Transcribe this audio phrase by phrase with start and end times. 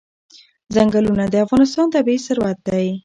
[0.73, 2.85] ځنګلونه د افغانستان طبعي ثروت دی.